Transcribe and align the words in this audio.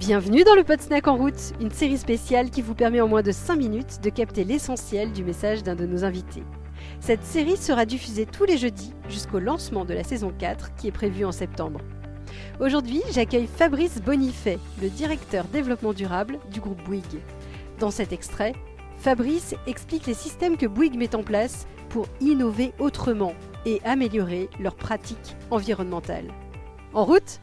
Bienvenue 0.00 0.44
dans 0.44 0.54
le 0.54 0.64
Pod 0.64 0.80
Snack 0.80 1.08
en 1.08 1.16
route, 1.18 1.52
une 1.60 1.70
série 1.70 1.98
spéciale 1.98 2.48
qui 2.48 2.62
vous 2.62 2.74
permet 2.74 3.02
en 3.02 3.06
moins 3.06 3.20
de 3.20 3.32
5 3.32 3.56
minutes 3.56 4.00
de 4.02 4.08
capter 4.08 4.44
l'essentiel 4.44 5.12
du 5.12 5.22
message 5.22 5.62
d'un 5.62 5.74
de 5.74 5.84
nos 5.84 6.04
invités. 6.04 6.42
Cette 7.00 7.22
série 7.22 7.58
sera 7.58 7.84
diffusée 7.84 8.24
tous 8.24 8.46
les 8.46 8.56
jeudis 8.56 8.94
jusqu'au 9.10 9.40
lancement 9.40 9.84
de 9.84 9.92
la 9.92 10.02
saison 10.02 10.32
4 10.38 10.74
qui 10.74 10.88
est 10.88 10.90
prévue 10.90 11.26
en 11.26 11.32
septembre. 11.32 11.82
Aujourd'hui, 12.60 13.02
j'accueille 13.12 13.46
Fabrice 13.46 14.00
Bonifay, 14.00 14.58
le 14.80 14.88
directeur 14.88 15.44
développement 15.44 15.92
durable 15.92 16.38
du 16.50 16.60
groupe 16.60 16.82
Bouygues. 16.84 17.20
Dans 17.78 17.90
cet 17.90 18.14
extrait, 18.14 18.54
Fabrice 18.96 19.54
explique 19.66 20.06
les 20.06 20.14
systèmes 20.14 20.56
que 20.56 20.66
Bouygues 20.66 20.96
met 20.96 21.14
en 21.14 21.22
place 21.22 21.66
pour 21.90 22.06
innover 22.22 22.72
autrement 22.78 23.34
et 23.66 23.82
améliorer 23.84 24.48
leurs 24.60 24.76
pratiques 24.76 25.36
environnementales. 25.50 26.32
En 26.94 27.04
route 27.04 27.42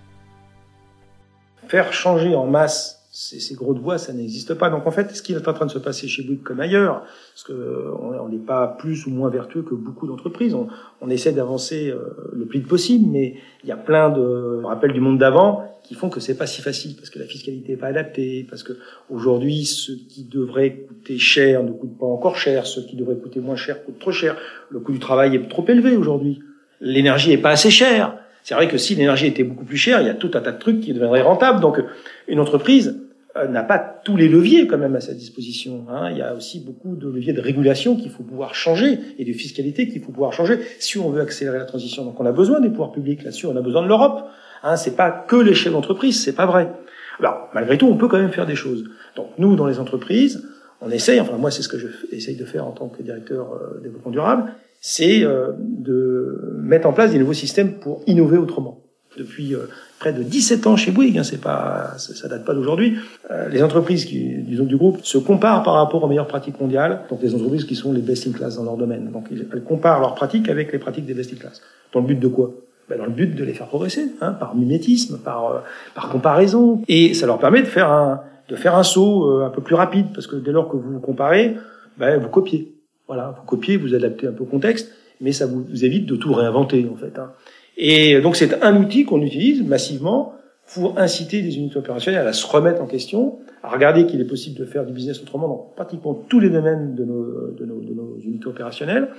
Faire 1.68 1.94
changer 1.94 2.36
en 2.36 2.46
masse 2.46 2.98
ces, 3.20 3.56
gros 3.56 3.74
de 3.74 3.80
voix, 3.80 3.98
ça 3.98 4.14
n'existe 4.14 4.54
pas. 4.54 4.70
Donc 4.70 4.86
en 4.86 4.92
fait, 4.92 5.16
ce 5.16 5.24
qui 5.24 5.34
est 5.34 5.48
en 5.48 5.54
train 5.54 5.66
de 5.66 5.72
se 5.72 5.80
passer 5.80 6.08
chez 6.08 6.22
Bouygues 6.22 6.44
comme 6.44 6.60
ailleurs, 6.60 7.04
parce 7.34 7.44
que 7.46 7.92
on 8.00 8.30
n'est 8.30 8.38
pas 8.38 8.68
plus 8.68 9.08
ou 9.08 9.10
moins 9.10 9.30
vertueux 9.30 9.64
que 9.64 9.74
beaucoup 9.74 10.06
d'entreprises. 10.06 10.54
On, 10.54 10.68
on, 11.02 11.10
essaie 11.10 11.32
d'avancer 11.32 11.90
euh, 11.90 12.30
le 12.34 12.46
plus 12.46 12.60
vite 12.60 12.68
possible, 12.68 13.10
mais 13.10 13.36
il 13.64 13.70
y 13.70 13.72
a 13.72 13.78
plein 13.78 14.12
de 14.12 14.62
rappels 14.64 14.94
du 14.94 15.00
monde 15.00 15.18
d'avant 15.18 15.64
qui 15.84 15.96
font 15.96 16.10
que 16.10 16.20
c'est 16.20 16.38
pas 16.38 16.46
si 16.46 16.62
facile 16.62 16.96
parce 16.96 17.10
que 17.10 17.18
la 17.18 17.26
fiscalité 17.26 17.72
n'est 17.72 17.78
pas 17.78 17.88
adaptée, 17.88 18.46
parce 18.48 18.62
que 18.62 18.74
aujourd'hui, 19.10 19.66
ce 19.66 19.94
qui 19.94 20.24
devrait 20.24 20.86
coûter 20.88 21.18
cher 21.18 21.64
ne 21.64 21.72
coûte 21.72 21.98
pas 21.98 22.06
encore 22.06 22.38
cher, 22.38 22.68
ce 22.68 22.82
qui 22.82 22.98
devrait 22.98 23.16
coûter 23.16 23.40
moins 23.40 23.56
cher 23.56 23.84
coûte 23.84 23.98
trop 23.98 24.12
cher. 24.12 24.38
Le 24.70 24.80
coût 24.80 24.92
du 24.92 25.00
travail 25.00 25.36
est 25.36 25.50
trop 25.50 25.66
élevé 25.68 25.96
aujourd'hui. 25.96 26.40
L'énergie 26.82 27.32
est 27.32 27.38
pas 27.40 27.52
assez 27.52 27.72
chère. 27.72 28.20
C'est 28.48 28.56
vrai 28.56 28.70
que 28.70 28.78
si 28.78 28.96
l'énergie 28.96 29.26
était 29.26 29.44
beaucoup 29.44 29.66
plus 29.66 29.76
chère, 29.76 30.00
il 30.00 30.08
y 30.08 30.10
a 30.10 30.14
tout 30.14 30.32
un 30.34 30.40
tas 30.40 30.54
de 30.54 30.58
trucs 30.58 30.80
qui 30.80 30.94
deviendraient 30.94 31.22
rentables. 31.22 31.60
Donc, 31.60 31.84
une 32.30 32.40
entreprise 32.40 32.98
euh, 33.36 33.46
n'a 33.46 33.62
pas 33.62 33.78
tous 33.78 34.16
les 34.16 34.30
leviers 34.30 34.68
quand 34.68 34.78
même 34.78 34.96
à 34.96 35.02
sa 35.02 35.14
disposition. 35.14 35.86
Hein. 35.90 36.12
Il 36.12 36.18
y 36.18 36.22
a 36.22 36.34
aussi 36.34 36.62
beaucoup 36.62 36.96
de 36.96 37.10
leviers 37.10 37.34
de 37.34 37.42
régulation 37.42 37.98
qu'il 37.98 38.10
faut 38.10 38.24
pouvoir 38.24 38.56
changer 38.56 39.00
et 39.20 39.26
de 39.26 39.34
fiscalité 39.34 39.90
qu'il 39.90 40.02
faut 40.02 40.14
pouvoir 40.14 40.32
changer 40.32 40.60
si 40.80 40.98
on 40.98 41.10
veut 41.10 41.20
accélérer 41.20 41.58
la 41.58 41.66
transition. 41.66 42.06
Donc 42.06 42.22
on 42.22 42.26
a 42.26 42.32
besoin 42.32 42.62
des 42.62 42.70
pouvoirs 42.70 42.94
publics 42.94 43.22
là-dessus, 43.22 43.48
on 43.48 43.58
a 43.58 43.62
besoin 43.62 43.82
de 43.82 43.90
l'Europe. 43.90 44.24
Hein. 44.64 44.78
C'est 44.78 44.96
pas 44.96 45.12
que 45.12 45.36
les 45.36 45.54
chefs 45.54 45.74
d'entreprise, 45.74 46.24
c'est 46.24 46.32
pas 46.32 46.46
vrai. 46.46 46.72
Alors 47.20 47.50
malgré 47.54 47.78
tout, 47.78 47.88
on 47.88 47.98
peut 47.98 48.08
quand 48.08 48.18
même 48.18 48.32
faire 48.32 48.46
des 48.46 48.56
choses. 48.56 48.86
Donc 49.18 49.28
nous, 49.38 49.58
dans 49.58 49.68
les 49.68 49.78
entreprises, 49.78 50.48
on 50.80 50.90
essaye. 50.90 51.20
Enfin 51.20 51.36
moi, 51.36 51.52
c'est 51.52 51.64
ce 51.64 51.68
que 51.68 51.78
je 51.78 51.88
essaye 52.14 52.38
de 52.38 52.46
faire 52.46 52.66
en 52.66 52.72
tant 52.72 52.88
que 52.88 53.04
directeur 53.04 53.56
euh, 53.56 53.82
développement 53.84 54.12
durable, 54.12 54.54
c'est 54.82 55.24
euh, 55.24 55.52
de 55.60 56.58
mettre 56.62 56.88
en 56.88 56.94
place 56.94 57.12
des 57.12 57.20
nouveaux 57.20 57.34
systèmes 57.34 57.74
pour 57.74 58.02
innover 58.08 58.38
autrement. 58.38 58.84
Depuis 59.18 59.56
euh, 59.56 59.68
près 60.00 60.14
de 60.14 60.22
17 60.22 60.68
ans 60.68 60.76
chez 60.76 60.92
Bouygues, 60.92 61.18
hein, 61.18 61.24
c'est 61.24 61.42
pas, 61.42 61.94
ça, 61.98 62.28
date 62.28 62.46
pas 62.46 62.54
d'aujourd'hui. 62.54 62.98
Euh, 63.32 63.50
les 63.50 63.64
entreprises 63.64 64.06
qui, 64.06 64.36
disons, 64.44 64.66
du 64.66 64.78
groupe 64.78 65.00
se 65.04 65.18
comparent 65.18 65.64
par 65.64 65.74
rapport 65.74 66.04
aux 66.04 66.08
meilleures 66.08 66.28
pratiques 66.28 66.60
mondiales, 66.60 67.02
donc 67.10 67.22
les 67.22 67.34
entreprises 67.34 67.66
qui 67.66 67.76
sont 67.76 67.94
les 67.94 68.02
best 68.02 68.28
in 68.28 68.32
class 68.32 68.58
dans 68.58 68.64
leur 68.64 68.78
domaine. 68.78 69.10
Donc 69.12 69.28
elles 69.32 69.64
comparent 69.64 70.00
leurs 70.00 70.16
pratiques 70.16 70.50
avec 70.50 70.72
les 70.72 70.80
pratiques 70.80 71.06
des 71.06 71.16
best 71.16 71.34
in 71.34 71.38
class. 71.38 71.62
Dans 71.94 72.02
le 72.02 72.08
but 72.08 72.20
de 72.20 72.28
quoi? 72.28 72.54
Ben, 72.90 72.98
Dans 72.98 73.06
le 73.06 73.12
but 73.12 73.36
de 73.36 73.44
les 73.44 73.54
faire 73.54 73.68
progresser, 73.68 74.12
hein, 74.22 74.32
par 74.34 74.56
mimétisme, 74.56 75.18
par, 75.18 75.52
euh, 75.52 75.60
par 75.94 76.10
comparaison. 76.10 76.82
Et 76.88 77.14
ça 77.14 77.26
leur 77.26 77.38
permet 77.38 77.62
de 77.62 77.68
faire 77.68 77.92
un, 77.92 78.22
de 78.48 78.56
faire 78.56 78.76
un 78.76 78.84
saut 78.84 79.30
euh, 79.30 79.46
un 79.46 79.50
peu 79.50 79.62
plus 79.62 79.76
rapide, 79.76 80.08
parce 80.14 80.28
que 80.28 80.38
dès 80.38 80.52
lors 80.52 80.70
que 80.70 80.78
vous 80.78 80.94
vous 80.94 81.00
comparez, 81.00 81.58
ben, 81.98 82.20
vous 82.20 82.30
copiez. 82.30 82.77
Voilà, 83.08 83.36
vous 83.38 83.46
copiez, 83.46 83.78
vous 83.78 83.96
adaptez 83.96 84.28
un 84.28 84.32
peu 84.32 84.44
au 84.44 84.48
contexte, 84.48 84.94
mais 85.22 85.32
ça 85.32 85.46
vous, 85.46 85.66
évite 85.84 86.06
de 86.06 86.16
tout 86.16 86.34
réinventer 86.34 86.88
en 86.92 86.96
fait. 86.96 87.18
Hein. 87.20 87.32
Et 87.78 88.20
donc 88.22 88.36
c'est 88.36 88.64
un 88.64 88.76
outil 88.76 89.06
qu'on 89.06 89.22
utilise 89.22 89.64
massivement 89.64 90.34
pour 90.74 91.00
inciter 91.00 91.42
les 91.42 91.58
unités 91.58 91.78
opérationnelles 91.78 92.28
à 92.28 92.34
se 92.34 92.46
remettre 92.46 92.82
en 92.82 92.88
question, 92.88 93.40
à 93.64 93.70
regarder 93.70 94.06
qu'il 94.06 94.20
est 94.20 94.26
possible 94.26 94.60
de 94.60 94.66
faire 94.66 94.86
du 94.86 94.92
business 94.92 95.22
autrement 95.22 95.48
dans 95.48 95.74
pratiquement 95.76 96.14
tous 96.14 96.40
les 96.40 96.50
domaines 96.50 96.96
de 96.96 97.06
nos, 97.06 97.52
de 97.52 97.66
nos, 97.66 97.80
de 97.80 97.94
nos 97.94 98.18
unités 98.20 98.48
opérationnelles, 98.48 99.10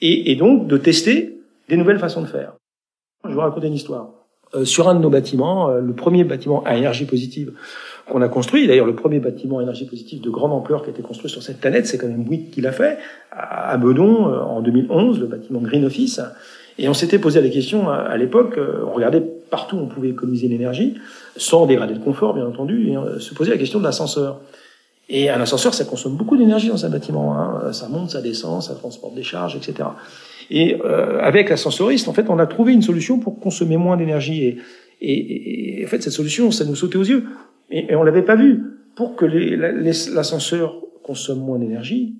et, 0.00 0.32
et, 0.32 0.36
donc 0.36 0.66
de 0.66 0.76
tester 0.76 1.40
des 1.68 1.76
nouvelles 1.76 1.98
façons 1.98 2.22
de 2.22 2.26
faire. 2.26 2.54
Je 3.24 3.28
vais 3.28 3.34
vous 3.34 3.40
raconter 3.40 3.66
une 3.68 3.74
histoire. 3.74 4.17
Euh, 4.54 4.64
sur 4.64 4.88
un 4.88 4.94
de 4.94 5.00
nos 5.00 5.10
bâtiments, 5.10 5.68
euh, 5.68 5.80
le 5.80 5.92
premier 5.92 6.24
bâtiment 6.24 6.62
à 6.64 6.76
énergie 6.76 7.04
positive 7.04 7.52
qu'on 8.08 8.22
a 8.22 8.28
construit, 8.28 8.66
d'ailleurs 8.66 8.86
le 8.86 8.94
premier 8.94 9.18
bâtiment 9.18 9.58
à 9.58 9.62
énergie 9.62 9.84
positive 9.84 10.20
de 10.20 10.30
grande 10.30 10.52
ampleur 10.52 10.82
qui 10.82 10.88
a 10.88 10.92
été 10.92 11.02
construit 11.02 11.30
sur 11.30 11.42
cette 11.42 11.60
planète, 11.60 11.86
c'est 11.86 11.98
quand 11.98 12.06
même 12.06 12.24
Bouygues 12.24 12.50
qui 12.50 12.60
l'a 12.60 12.72
fait, 12.72 12.98
à 13.30 13.76
Bedon 13.76 14.28
euh, 14.28 14.40
en 14.40 14.60
2011, 14.62 15.20
le 15.20 15.26
bâtiment 15.26 15.60
Green 15.60 15.84
Office. 15.84 16.20
Et 16.78 16.88
on 16.88 16.94
s'était 16.94 17.18
posé 17.18 17.40
la 17.40 17.48
question 17.48 17.90
à, 17.90 18.16
l'époque, 18.16 18.56
euh, 18.56 18.84
on 18.86 18.92
regardait 18.92 19.20
partout 19.20 19.76
où 19.76 19.80
on 19.80 19.86
pouvait 19.86 20.10
économiser 20.10 20.48
l'énergie, 20.48 20.94
sans 21.36 21.66
dégrader 21.66 21.94
le 21.94 22.00
confort 22.00 22.34
bien 22.34 22.46
entendu, 22.46 22.88
et 22.88 22.96
on 22.96 23.18
se 23.18 23.34
posait 23.34 23.50
la 23.50 23.58
question 23.58 23.80
de 23.80 23.84
l'ascenseur. 23.84 24.40
Et 25.08 25.30
un 25.30 25.40
ascenseur, 25.40 25.72
ça 25.72 25.84
consomme 25.84 26.16
beaucoup 26.16 26.36
d'énergie 26.36 26.68
dans 26.68 26.84
un 26.84 26.90
bâtiment. 26.90 27.38
Hein. 27.38 27.72
Ça 27.72 27.88
monte, 27.88 28.10
ça 28.10 28.20
descend, 28.20 28.62
ça 28.62 28.74
transporte 28.74 29.14
des 29.14 29.22
charges, 29.22 29.56
etc. 29.56 29.88
Et 30.50 30.76
euh, 30.84 31.18
avec 31.20 31.48
l'ascensoriste, 31.48 32.08
en 32.08 32.12
fait, 32.12 32.28
on 32.28 32.38
a 32.38 32.46
trouvé 32.46 32.72
une 32.72 32.82
solution 32.82 33.18
pour 33.18 33.40
consommer 33.40 33.76
moins 33.76 33.96
d'énergie. 33.96 34.44
Et, 34.44 34.58
et, 35.00 35.80
et, 35.80 35.84
en 35.84 35.88
fait, 35.88 36.02
cette 36.02 36.12
solution, 36.12 36.50
ça 36.50 36.64
nous 36.64 36.74
sautait 36.74 36.98
aux 36.98 37.04
yeux. 37.04 37.24
Et, 37.70 37.94
on 37.94 38.02
l'avait 38.02 38.22
pas 38.22 38.36
vu. 38.36 38.62
Pour 38.96 39.14
que 39.14 39.24
l'ascenseur 39.24 40.74
consomme 41.04 41.38
moins 41.38 41.58
d'énergie, 41.58 42.16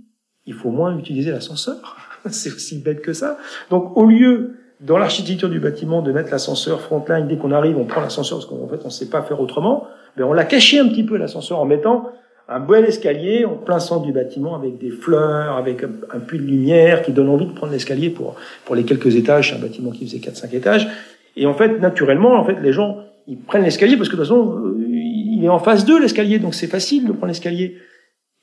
il 0.46 0.54
faut 0.54 0.70
moins 0.70 0.96
utiliser 0.96 1.30
l'ascenseur. 1.30 1.96
c'est 2.30 2.52
aussi 2.52 2.78
bête 2.78 3.02
que 3.02 3.12
ça. 3.12 3.38
Donc 3.70 3.96
au 3.96 4.06
lieu 4.06 4.54
dans 4.80 4.96
l'architecture 4.96 5.50
du 5.50 5.58
bâtiment 5.58 6.02
de 6.02 6.12
mettre 6.12 6.30
l'ascenseur 6.30 6.80
frontline 6.80 7.26
dès 7.26 7.36
qu'on 7.36 7.50
arrive, 7.50 7.76
on 7.76 7.84
prend 7.84 8.00
l'ascenseur 8.00 8.38
parce 8.38 8.48
qu'en 8.48 8.68
fait 8.68 8.80
on 8.82 8.88
ne 8.88 8.92
sait 8.92 9.10
pas 9.10 9.22
faire 9.22 9.40
autrement, 9.40 9.88
mais 10.16 10.22
on 10.22 10.32
l'a 10.32 10.44
caché 10.44 10.78
un 10.78 10.88
petit 10.88 11.02
peu 11.02 11.16
l'ascenseur 11.16 11.58
en 11.58 11.64
mettant 11.64 12.12
un 12.48 12.60
bel 12.60 12.84
escalier 12.86 13.44
en 13.44 13.54
plein 13.54 13.78
centre 13.78 14.06
du 14.06 14.12
bâtiment 14.12 14.54
avec 14.54 14.78
des 14.78 14.90
fleurs, 14.90 15.56
avec 15.56 15.82
un, 15.84 16.18
puits 16.18 16.38
de 16.38 16.44
lumière 16.44 17.02
qui 17.02 17.12
donne 17.12 17.28
envie 17.28 17.46
de 17.46 17.52
prendre 17.52 17.72
l'escalier 17.72 18.08
pour 18.08 18.36
pour 18.64 18.74
les 18.74 18.84
quelques 18.84 19.16
étages, 19.16 19.52
un 19.52 19.58
bâtiment 19.58 19.90
qui 19.90 20.06
faisait 20.06 20.18
4 20.18 20.36
5 20.36 20.54
étages 20.54 20.88
et 21.36 21.46
en 21.46 21.54
fait 21.54 21.78
naturellement 21.78 22.34
en 22.34 22.44
fait 22.44 22.56
les 22.60 22.72
gens 22.72 22.98
ils 23.26 23.38
prennent 23.38 23.64
l'escalier 23.64 23.96
parce 23.96 24.08
que 24.08 24.16
de 24.16 24.22
toute 24.22 24.28
façon 24.28 24.56
euh, 24.56 24.76
il 24.80 25.44
est 25.44 25.48
en 25.48 25.58
face 25.58 25.84
d'eux 25.84 26.00
l'escalier 26.00 26.38
donc 26.38 26.54
c'est 26.54 26.66
facile 26.66 27.06
de 27.06 27.12
prendre 27.12 27.28
l'escalier. 27.28 27.76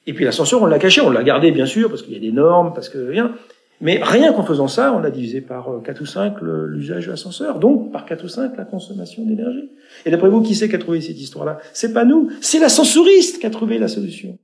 Et 0.07 0.13
puis 0.13 0.23
l'ascenseur 0.23 0.61
on 0.61 0.67
l'a 0.67 0.77
caché, 0.77 1.01
on 1.01 1.09
l'a 1.09 1.23
gardé 1.23 1.51
bien 1.51 1.65
sûr 1.65 1.89
parce 1.89 2.03
qu'il 2.03 2.13
y 2.13 2.17
a 2.17 2.19
des 2.19 2.31
normes, 2.31 2.73
parce 2.73 2.89
que 2.89 2.99
rien. 2.99 3.31
Mais 3.81 3.99
rien 4.01 4.31
qu'en 4.33 4.43
faisant 4.43 4.67
ça, 4.67 4.93
on 4.93 5.03
a 5.03 5.09
divisé 5.09 5.41
par 5.41 5.69
4 5.83 5.97
euh, 5.97 6.01
ou 6.01 6.05
5 6.05 6.35
l'usage 6.41 7.05
de 7.05 7.11
l'ascenseur, 7.11 7.59
donc 7.59 7.91
par 7.91 8.05
4 8.05 8.23
ou 8.23 8.27
5 8.27 8.57
la 8.57 8.65
consommation 8.65 9.25
d'énergie. 9.25 9.69
Et 10.05 10.11
d'après 10.11 10.29
vous, 10.29 10.41
qui 10.41 10.55
c'est 10.55 10.69
qui 10.69 10.75
a 10.75 10.79
trouvé 10.79 11.01
cette 11.01 11.19
histoire-là? 11.19 11.59
C'est 11.73 11.93
pas 11.93 12.05
nous, 12.05 12.29
c'est 12.41 12.59
l'ascensoriste 12.59 13.39
qui 13.39 13.45
a 13.45 13.49
trouvé 13.49 13.77
la 13.77 13.87
solution. 13.87 14.37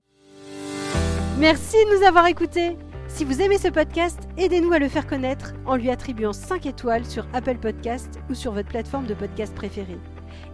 Merci 1.40 1.78
de 1.86 1.98
nous 1.98 2.06
avoir 2.06 2.28
écoutés. 2.28 2.78
Si 3.08 3.26
vous 3.26 3.42
aimez 3.42 3.58
ce 3.58 3.68
podcast, 3.68 4.20
aidez-nous 4.38 4.72
à 4.72 4.80
le 4.80 4.88
faire 4.88 5.08
connaître 5.08 5.54
en 5.66 5.76
lui 5.76 5.90
attribuant 5.90 6.34
5 6.34 6.66
étoiles 6.66 7.06
sur 7.06 7.28
Apple 7.34 7.58
Podcast 7.58 8.20
ou 8.30 8.34
sur 8.34 8.54
votre 8.54 8.70
plateforme 8.70 9.06
de 9.06 9.14
podcast 9.14 9.54
préférée. 9.54 10.00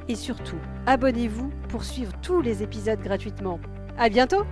Et 0.07 0.15
surtout, 0.15 0.57
abonnez-vous 0.85 1.51
pour 1.69 1.83
suivre 1.83 2.13
tous 2.21 2.41
les 2.41 2.63
épisodes 2.63 2.99
gratuitement. 2.99 3.59
À 3.97 4.09
bientôt! 4.09 4.43